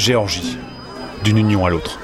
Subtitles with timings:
[0.00, 0.56] Géorgie,
[1.24, 2.00] d'une union à l'autre.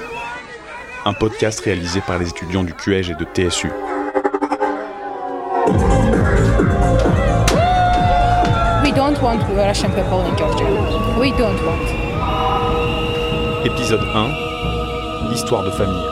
[1.03, 3.71] Un podcast réalisé par les étudiants du QEG et de TSU.
[8.83, 10.67] We don't want Russian people in Georgia.
[11.19, 11.87] We don't want.
[13.65, 16.05] Épisode 1 Histoire de famille.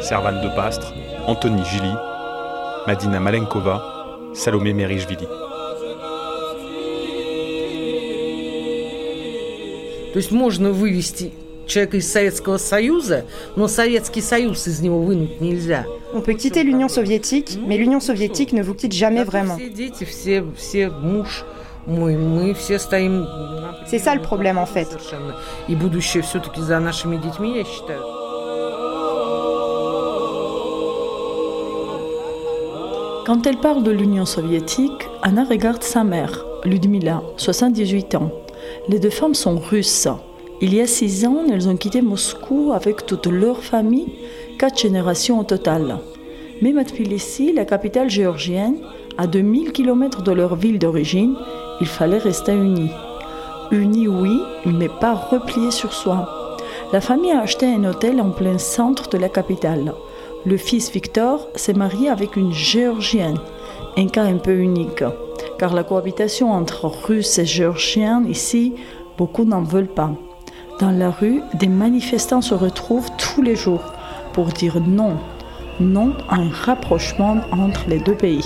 [0.00, 0.92] Servane de Pastre,
[1.28, 1.94] Anthony Gilly,
[2.88, 3.80] Madina Malenkova,
[4.32, 5.28] Salomé Merichvili.
[10.13, 11.31] То есть можно вывести
[11.67, 13.25] человека из Советского Союза,
[13.55, 15.85] но Советский Союз из него вынуть нельзя.
[16.13, 19.57] On peut quitter l'Union soviétique, mais l'Union soviétique ne vous quitte jamais vraiment.
[19.57, 21.45] Все дети, все, все муж
[21.85, 23.23] мой, мы все стоим...
[23.23, 24.85] на C'est ça le problème en fait.
[24.85, 25.35] Совершенно.
[25.67, 28.01] И будущее все-таки за нашими детьми, я считаю.
[33.25, 38.31] Quand elle parle de l'Union soviétique, Anna regarde sa mère, Ludmila, 78 ans.
[38.88, 40.08] Les deux femmes sont russes.
[40.60, 44.12] Il y a six ans, elles ont quitté Moscou avec toute leur famille,
[44.58, 45.98] quatre générations au total.
[46.62, 46.84] Même à
[47.54, 48.76] la capitale géorgienne,
[49.18, 51.34] à 2000 km de leur ville d'origine,
[51.80, 52.90] il fallait rester unis.
[53.70, 56.56] Unis, oui, mais pas repliés sur soi.
[56.92, 59.94] La famille a acheté un hôtel en plein centre de la capitale.
[60.46, 63.38] Le fils Victor s'est marié avec une géorgienne,
[63.96, 65.02] un cas un peu unique,
[65.58, 68.74] car la cohabitation entre Russes et Géorgiens ici,
[69.16, 70.12] beaucoup n'en veulent pas.
[70.80, 73.92] Dans la rue, des manifestants se retrouvent tous les jours
[74.32, 75.16] pour dire non,
[75.80, 78.44] non à un rapprochement entre les deux pays.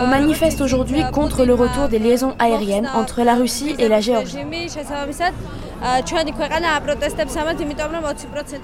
[0.00, 4.38] On manifeste aujourd'hui contre le retour des liaisons aériennes entre la Russie et la Géorgie.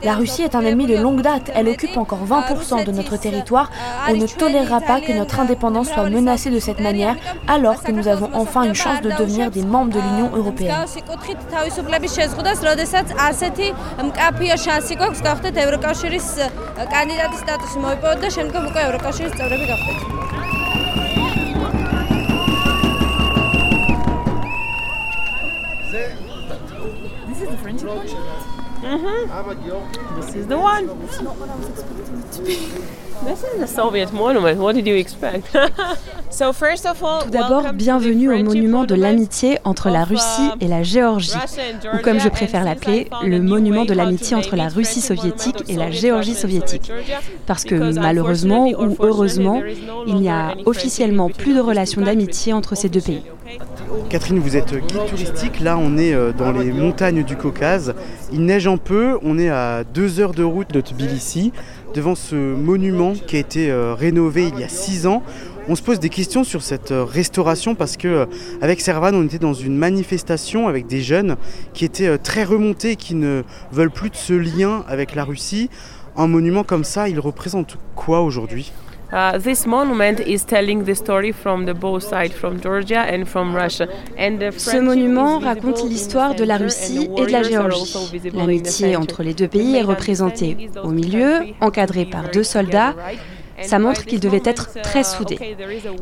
[0.03, 1.51] La Russie est un ennemi de longue date.
[1.55, 3.71] Elle occupe encore 20% de notre territoire.
[4.09, 7.17] On ne tolérera pas que notre indépendance soit menacée de cette manière
[7.49, 10.75] alors que nous avons enfin une chance de devenir des membres de l'Union européenne.
[30.17, 30.89] This is the one.
[33.25, 34.59] This is the Soviet monument.
[34.59, 35.55] What did you expect?
[36.31, 40.83] so first of all, d'abord, bienvenue au monument de l'amitié entre la Russie et la
[40.83, 41.35] Géorgie,
[41.93, 45.91] ou comme je préfère l'appeler, le monument de l'amitié entre la Russie soviétique et la
[45.91, 46.91] Géorgie soviétique.
[47.47, 49.63] Parce que malheureusement ou heureusement,
[50.07, 53.23] il n'y a officiellement plus de relations d'amitié entre ces deux pays.
[54.09, 55.61] Catherine, vous êtes guide touristique.
[55.61, 57.95] Là, on est euh, dans les montagnes du Caucase.
[58.33, 59.19] Il neige un peu.
[59.23, 61.53] On est à deux heures de route de Tbilissi,
[61.95, 65.23] devant ce monument qui a été euh, rénové il y a six ans.
[65.69, 68.29] On se pose des questions sur cette euh, restauration parce que
[68.61, 71.37] avec Servan, on était dans une manifestation avec des jeunes
[71.73, 73.43] qui étaient très remontés qui ne
[73.73, 75.71] veulent plus de ce lien avec la Russie.
[76.17, 78.73] Un monument comme ça, il représente quoi aujourd'hui?
[79.13, 83.55] Uh, this monument is telling the story from the both sides, from Georgia and from
[83.55, 83.89] Russia.
[84.17, 87.95] And the Ce monument raconte l'histoire the de la Russie et de la Géorgie.
[88.33, 92.43] L'amitié entre les deux The pays est représentée au milieu, countries encadré have par deux
[92.43, 92.95] soldats.
[93.63, 95.39] Ça montre qu'ils devaient être très uh, soudés.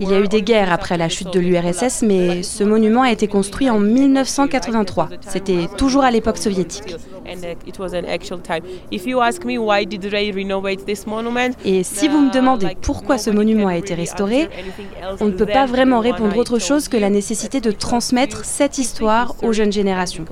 [0.00, 3.12] Il y a eu des guerres après la chute de l'URSS, mais ce monument a
[3.12, 5.08] été construit en 1983.
[5.28, 6.96] C'était toujours à l'époque soviétique.
[7.24, 7.54] Uh,
[11.64, 14.48] Et si vous me demandez pourquoi ce monument a été restauré,
[15.20, 19.36] on ne peut pas vraiment répondre autre chose que la nécessité de transmettre cette histoire
[19.42, 20.24] aux jeunes générations.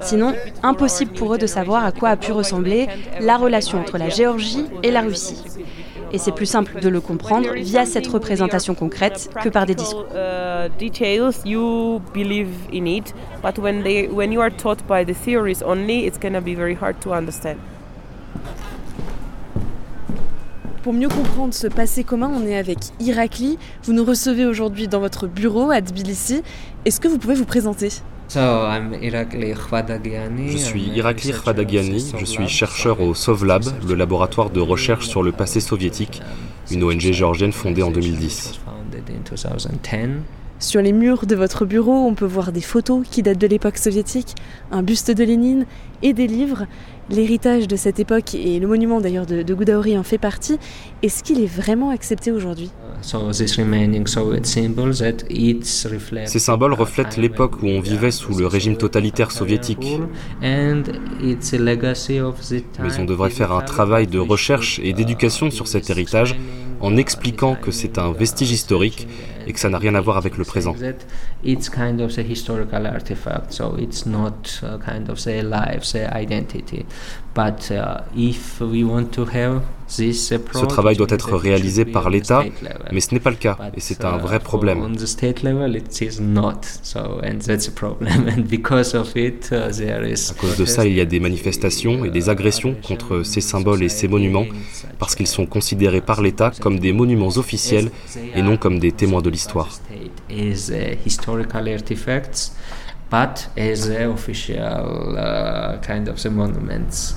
[0.00, 2.88] Sinon, impossible pour eux de savoir à quoi a pu ressembler
[3.20, 5.42] la relation entre la Géorgie et la Russie.
[6.16, 10.06] Et c'est plus simple de le comprendre via cette représentation concrète que par des discours.
[10.14, 15.14] Uh, details you believe in it, but when they when you are taught by the
[15.14, 17.56] theories only, it's gonna be very hard to understand.
[20.82, 23.58] Pour mieux comprendre ce passé commun, on est avec Irakli.
[23.82, 26.42] Vous nous recevez aujourd'hui dans votre bureau à Tbilissi.
[26.86, 27.90] Est-ce que vous pouvez vous présenter?
[30.48, 35.32] Je suis Irakli Khvadagiani, je suis chercheur au SovLab, le laboratoire de recherche sur le
[35.32, 36.20] passé soviétique,
[36.70, 38.60] une ONG géorgienne fondée en 2010.
[40.58, 43.76] Sur les murs de votre bureau, on peut voir des photos qui datent de l'époque
[43.76, 44.34] soviétique,
[44.72, 45.66] un buste de Lénine
[46.02, 46.66] et des livres.
[47.10, 50.58] L'héritage de cette époque et le monument d'ailleurs de, de Goudaori en fait partie.
[51.02, 52.70] Est-ce qu'il est vraiment accepté aujourd'hui?
[56.26, 59.98] Ces symboles reflètent l'époque où on vivait sous le régime totalitaire soviétique.
[62.82, 66.36] Mais on devrait faire un travail de recherche et d'éducation sur cet héritage
[66.80, 69.08] en expliquant que c'est un vestige historique
[69.46, 70.74] et que ça n'a rien à voir avec le présent.
[79.88, 82.42] Ce travail doit être réalisé par l'État,
[82.92, 84.78] mais ce n'est pas le cas, et c'est un vrai problème.
[90.30, 93.82] À cause de ça, il y a des manifestations et des agressions contre ces symboles
[93.82, 94.46] et ces monuments,
[94.98, 97.90] parce qu'ils sont considérés par l'État comme des monuments officiels
[98.34, 99.68] et non comme des témoins de l'histoire.
[103.08, 107.14] but as official uh, kind of monuments.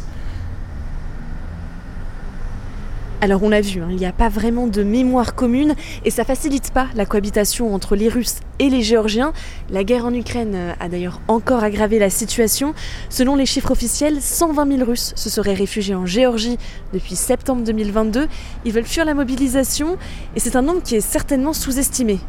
[3.21, 5.75] Alors on l'a vu, hein, il n'y a pas vraiment de mémoire commune
[6.05, 9.33] et ça facilite pas la cohabitation entre les Russes et les Géorgiens.
[9.69, 12.73] La guerre en Ukraine euh, a d'ailleurs encore aggravé la situation.
[13.09, 16.57] Selon les chiffres officiels, 120 000 Russes se seraient réfugiés en Géorgie
[16.93, 18.29] depuis septembre 2022.
[18.63, 19.97] Ils veulent fuir la mobilisation
[20.37, 22.19] et c'est un nombre qui est certainement sous-estimé.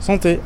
[0.00, 0.38] Santé.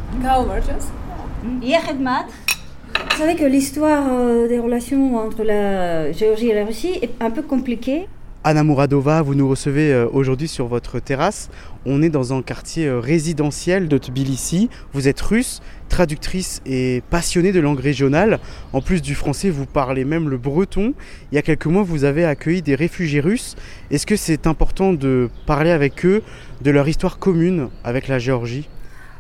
[3.11, 7.31] Vous savez que l'histoire euh, des relations entre la Géorgie et la Russie est un
[7.31, 8.07] peu compliquée.
[8.43, 11.51] Anna Mouradova, vous nous recevez euh, aujourd'hui sur votre terrasse.
[11.85, 14.71] On est dans un quartier euh, résidentiel de Tbilissi.
[14.95, 15.61] Vous êtes russe,
[15.91, 18.41] traductrice et passionnée de langue régionale.
[18.73, 20.95] En plus du français, vous parlez même le breton.
[21.31, 23.57] Il y a quelques mois, vous avez accueilli des réfugiés russes.
[23.91, 26.23] Est-ce que c'est important de parler avec eux
[26.63, 28.71] de leur histoire commune avec la Géorgie?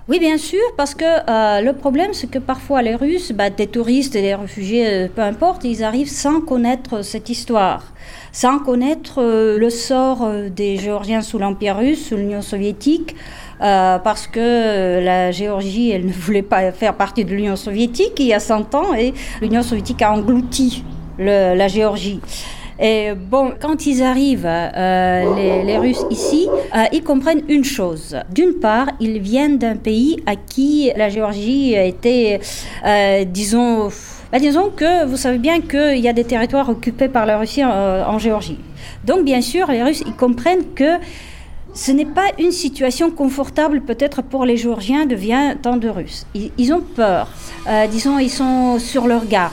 [0.08, 3.66] Oui, bien sûr, parce que euh, le problème, c'est que parfois les Russes, bah, des
[3.66, 7.92] touristes et des réfugiés, peu importe, ils arrivent sans connaître cette histoire
[8.32, 13.16] sans connaître euh, le sort euh, des Géorgiens sous l'Empire russe, sous l'Union soviétique,
[13.60, 18.26] euh, parce que la Géorgie, elle ne voulait pas faire partie de l'Union soviétique il
[18.26, 20.84] y a 100 ans, et l'Union soviétique a englouti
[21.18, 22.20] la Géorgie.
[22.80, 26.48] Et bon, quand ils arrivent, les, Russes ici,
[26.92, 28.16] ils comprennent une chose.
[28.32, 32.40] D'une part, ils viennent d'un pays à qui la Géorgie a été,
[33.26, 33.90] disons,
[34.32, 37.62] bah, disons que vous savez bien qu'il y a des territoires occupés par la Russie
[37.64, 38.58] euh, en, Géorgie.
[39.04, 40.98] Donc bien sûr, les Russes, ils comprennent que
[41.74, 46.26] ce n'est pas une situation confortable peut-être pour les Géorgiens de venir tant de Russes.
[46.34, 47.28] Ils, ont peur.
[47.68, 49.52] Euh, disons, ils sont sur leur garde.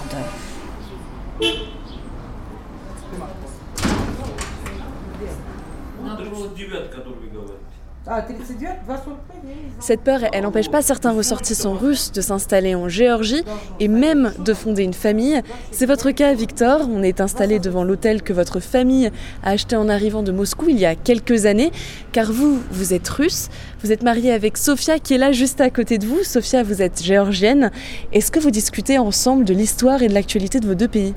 [9.80, 13.44] Cette peur, elle n'empêche pas certains ressortissants russes de s'installer en Géorgie
[13.80, 15.42] et même de fonder une famille.
[15.72, 16.88] C'est votre cas, Victor.
[16.90, 19.12] On est installé devant l'hôtel que votre famille
[19.44, 21.72] a acheté en arrivant de Moscou il y a quelques années.
[22.12, 23.50] Car vous, vous êtes russe.
[23.84, 26.24] Vous êtes marié avec Sofia qui est là juste à côté de vous.
[26.24, 27.72] Sofia, vous êtes géorgienne.
[28.14, 31.14] Est-ce que vous discutez ensemble de l'histoire et de l'actualité de vos deux pays?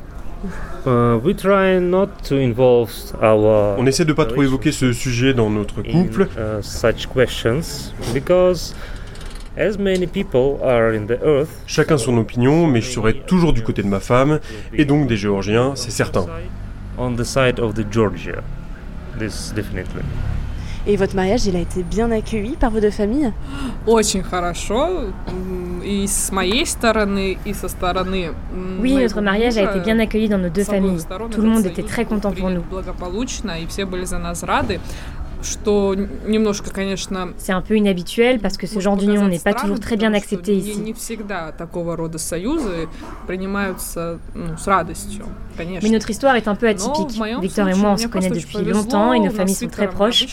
[3.79, 6.29] On essaie de pas trop évoquer ce sujet dans notre couple.
[11.67, 14.41] Chacun son opinion, mais je serai toujours du côté de ma femme
[14.73, 16.27] et donc des Géorgiens, c'est certain.
[16.97, 18.43] On the side of the Georgia.
[19.19, 20.03] This definitely.
[20.91, 23.33] Et votre mariage, il a été bien accueilli par vos deux familles?
[28.81, 30.99] Oui, notre mariage a été bien accueilli dans nos deux familles.
[31.31, 32.65] Tout le monde était très content pour nous.
[37.38, 40.56] C'est un peu inhabituel parce que ce genre d'union n'est pas toujours très bien accepté
[40.56, 40.96] ici.
[45.84, 47.22] Mais notre histoire est un peu atypique.
[47.42, 50.26] Victor et moi, on se connaît depuis longtemps et nos familles sont très proches.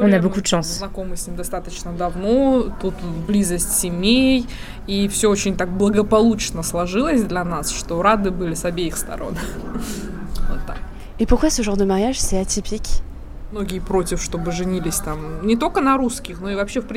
[0.00, 0.82] On a beaucoup de chance.
[4.88, 9.34] И все очень так благополучно сложилось для нас, что рады были с обеих сторон.
[10.48, 10.78] вот так.
[11.18, 13.02] Et pourquoi ce genre de mariage c'est atypique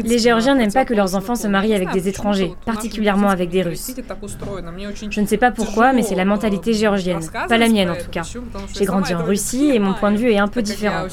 [0.04, 3.62] Les Géorgiens n'aiment pas que leurs enfants se marient avec des étrangers, particulièrement avec des
[3.62, 3.94] Russes.
[5.10, 8.10] Je ne sais pas pourquoi, mais c'est la mentalité géorgienne, pas la mienne en tout
[8.10, 8.22] cas.
[8.75, 11.06] J'ai grandi en Russie et mon point de vue est un peu différent.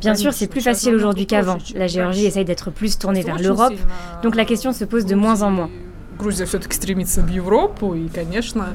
[0.00, 1.58] Bien sûr, c'est plus facile aujourd'hui qu'avant.
[1.74, 3.74] La Géorgie essaye d'être plus tournée vers l'Europe,
[4.22, 5.70] donc la question se pose de moins en moins.
[6.18, 8.74] Грузия все-таки стремится в Европу, и, конечно,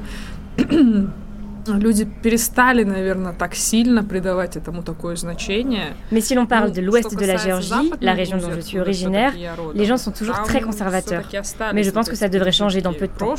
[6.12, 9.34] Mais si l'on parle de l'ouest de la Géorgie, la région dont je suis originaire,
[9.74, 11.24] les gens sont toujours très conservateurs.
[11.74, 13.36] Mais je pense que ça devrait changer dans peu de temps.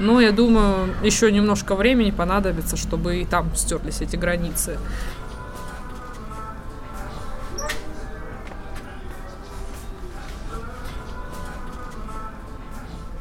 [0.00, 4.78] Но я думаю, еще немножко времени понадобится, чтобы и там стерлись эти границы.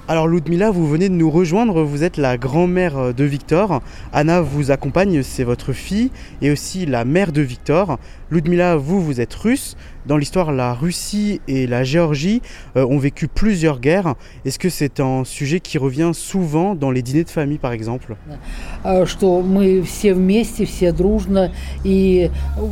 [0.10, 3.82] Alors Ludmila, vous venez de nous rejoindre, vous êtes la grand-mère de Victor.
[4.14, 6.12] Anna vous accompagne, c'est votre fille,
[6.42, 8.00] et aussi la mère de Victor.
[8.32, 9.76] Ludmila, vous, vous êtes russe.
[10.06, 12.42] Dans l'histoire, la Russie et la Géorgie
[12.78, 14.16] euh, ont vécu plusieurs guerres.
[14.46, 18.16] Est-ce que c'est un sujet qui revient souvent dans les dîners de famille, par exemple?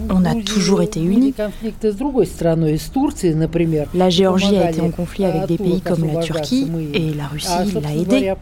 [0.09, 1.33] On a toujours été unis.
[3.93, 7.49] La Géorgie a été en conflit avec des pays comme la Turquie et la Russie
[7.81, 8.33] l'a aidé.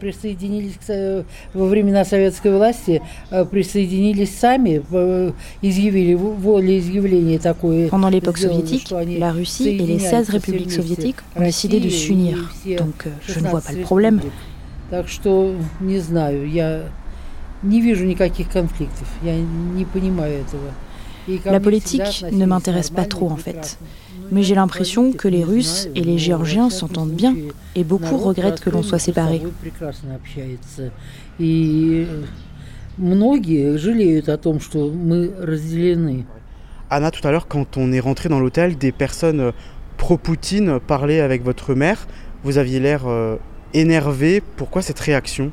[7.89, 12.37] Pendant l'époque soviétique, la Russie et les 16 républiques soviétiques ont décidé de s'unir.
[12.77, 14.21] Donc je ne vois pas le problème.
[21.45, 23.77] La politique ne m'intéresse pas trop en fait.
[24.31, 27.35] Mais j'ai l'impression que les Russes et les Géorgiens s'entendent bien
[27.75, 29.41] et beaucoup regrettent que l'on soit séparés.
[36.89, 39.51] Anna, tout à l'heure, quand on est rentré dans l'hôtel, des personnes euh,
[39.97, 42.07] pro-Poutine parlaient avec votre mère.
[42.43, 43.37] Vous aviez l'air euh,
[43.73, 44.43] énervé.
[44.57, 45.51] Pourquoi cette réaction?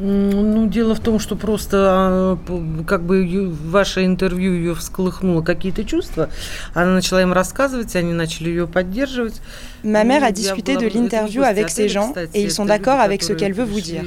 [0.00, 2.38] Ну, дело в том, что просто
[2.86, 6.30] как бы ваше интервью ее всколыхнуло какие-то чувства.
[6.72, 9.40] Она начала им рассказывать, они начали ее поддерживать.
[9.84, 13.32] Ma mère a discuté de l'interview avec ces gens et ils sont d'accord avec ce
[13.32, 14.04] qu'elle veut vous dire.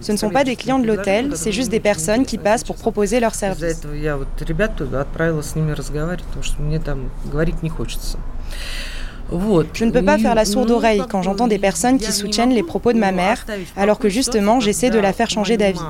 [0.00, 2.76] Ce ne sont pas des clients de l'hôtel, c'est juste des personnes qui passent pour
[2.76, 3.80] proposer leurs services.
[9.74, 12.62] Je ne peux pas faire la sourde oreille quand j'entends des personnes qui soutiennent les
[12.62, 13.44] propos de ma mère,
[13.76, 15.80] alors que justement j'essaie de la faire changer d'avis.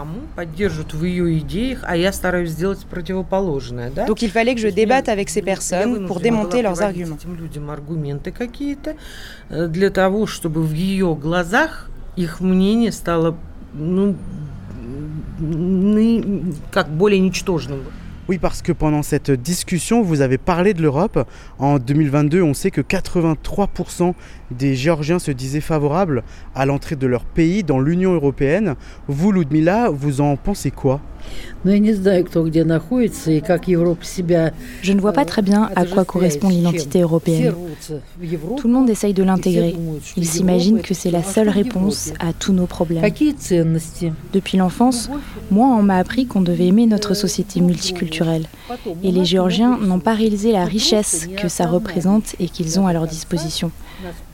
[4.07, 7.17] Donc il fallait que je débatte avec ces personnes pour démonter leurs arguments.
[18.29, 21.27] Oui, parce que pendant cette discussion, vous avez parlé de l'Europe.
[21.59, 24.13] En 2022, on sait que 83%
[24.51, 26.23] des Géorgiens se disaient favorables
[26.55, 28.75] à l'entrée de leur pays dans l'Union européenne.
[29.07, 31.01] Vous, Ludmila, vous en pensez quoi?
[34.83, 37.55] Je ne vois pas très bien à quoi correspond l'identité européenne.
[38.57, 39.75] Tout le monde essaye de l'intégrer.
[40.17, 43.05] Il s'imagine que c'est la seule réponse à tous nos problèmes.
[44.33, 45.11] Depuis l'enfance,
[45.51, 48.47] moi, on m'a appris qu'on devait aimer notre société multiculturelle.
[49.03, 52.93] Et les Géorgiens n'ont pas réalisé la richesse que ça représente et qu'ils ont à
[52.93, 53.71] leur disposition.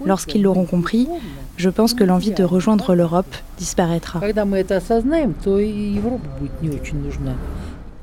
[0.04, 1.08] Lorsqu'ils l'auront compris,
[1.56, 4.20] je pense que l'envie de rejoindre l'Europe disparaîtra.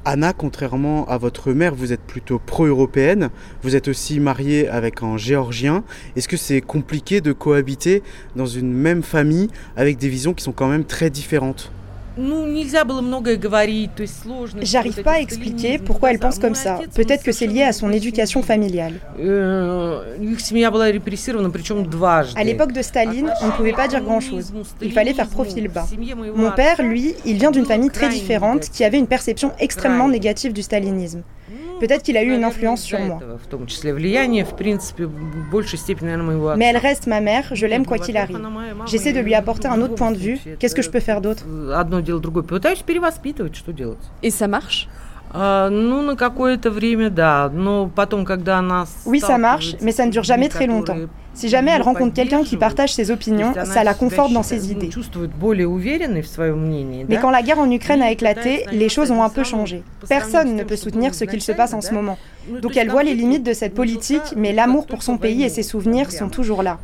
[0.04, 3.30] Anna, contrairement à votre mère, vous êtes plutôt pro-européenne.
[3.62, 5.84] Vous êtes aussi mariée avec un Géorgien.
[6.16, 8.02] Est-ce que c'est compliqué de cohabiter
[8.36, 11.72] dans une même famille avec des visions qui sont quand même très différentes?
[14.62, 16.80] J'arrive pas à expliquer pourquoi elle pense comme ça.
[16.94, 18.94] Peut-être que c'est lié à son éducation familiale.
[19.20, 20.02] Э,
[22.36, 24.54] à l'époque de Staline, on ne pouvait pas dire grand-chose.
[24.82, 25.88] Il fallait faire profil bas.
[26.36, 30.54] Mon père, lui, il vient d'une famille très différente qui avait une perception extrêmement négative
[30.54, 31.24] du stalinisme.
[31.82, 33.20] Peut-être qu'il a eu une influence sur moi.
[36.58, 38.40] Mais elle reste ma mère, je l'aime quoi qu'il arrive.
[38.86, 40.40] J'essaie de lui apporter un autre point de vue.
[40.60, 41.44] Qu'est-ce que je peux faire d'autre?
[44.22, 44.88] Et ça marche?
[49.08, 50.98] Oui, ça marche, mais ça ne dure jamais très longtemps.
[51.34, 54.90] Si jamais elle rencontre quelqu'un qui partage ses opinions, ça la conforte dans ses idées.
[57.08, 59.84] Mais quand la guerre en Ukraine a éclaté, les choses ont un peu changé.
[60.08, 62.18] Personne ne peut soutenir ce qu'il se passe en ce moment.
[62.62, 65.64] Donc elle voit les limites de cette politique, mais l'amour pour son pays et ses
[65.64, 66.80] souvenirs sont toujours là.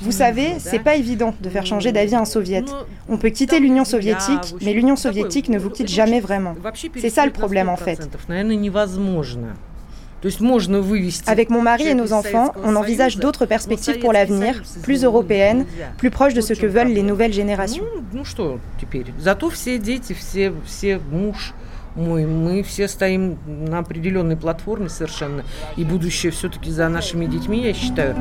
[0.00, 2.72] Vous savez, c'est pas évident de faire changer d'avis un soviète.
[3.08, 6.54] On peut quitter l'Union soviétique, mais l'Union soviétique ne vous quitte jamais vraiment.
[6.96, 8.08] C'est ça le problème en fait.
[11.27, 15.65] Avec mon mari et nos enfants, on envisage d'autres perspectives pour l'avenir, plus européennes,
[15.97, 17.83] plus proches de ce que veulent les nouvelles générations.
[21.95, 25.43] мой, мы все стоим на определенной платформе совершенно,
[25.77, 28.15] и будущее все-таки за нашими детьми, я считаю.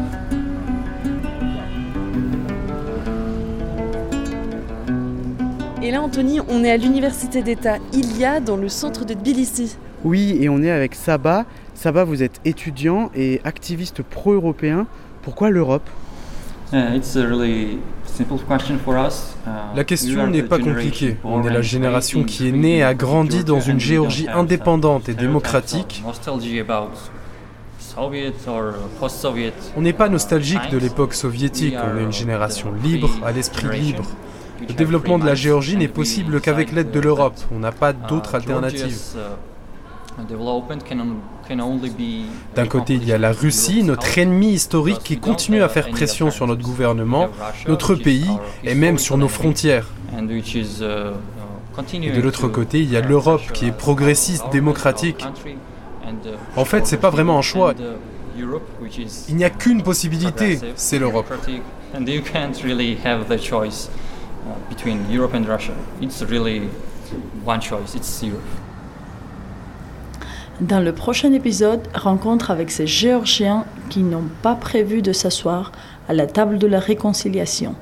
[5.83, 9.77] Et là, Anthony, on est à l'université d'État Ilia, dans le centre de Tbilissi.
[10.05, 11.45] Oui, et on est avec Saba.
[11.78, 14.88] Saba, vous êtes étudiant et activiste pro-européen.
[15.22, 15.88] Pourquoi l'Europe?
[16.74, 17.00] La
[19.84, 21.18] question n'est pas compliquée.
[21.24, 25.14] On est la génération qui est née et a grandi dans une Géorgie indépendante et
[25.14, 26.04] démocratique.
[29.76, 34.06] On n'est pas nostalgique de l'époque soviétique, on est une génération libre, à l'esprit libre.
[34.68, 37.38] Le développement de la Géorgie n'est possible qu'avec l'aide de l'Europe.
[37.56, 38.98] On n'a pas d'autre alternative.
[42.56, 46.32] D'un côté, il y a la Russie, notre ennemi historique qui continue à faire pression
[46.32, 47.30] sur notre gouvernement,
[47.68, 48.30] notre pays
[48.64, 49.88] et même sur nos frontières.
[50.18, 50.22] Et
[52.12, 55.24] de l'autre côté, il y a l'Europe qui est progressiste, démocratique.
[56.56, 57.74] En fait, c'est pas vraiment un choix.
[59.30, 61.32] Il n'y a qu'une possibilité, c'est l'Europe.
[70.60, 75.72] Dans le prochain épisode, rencontre avec ces Géorgiens qui n'ont pas prévu de s'asseoir
[76.10, 77.76] à la table de la réconciliation.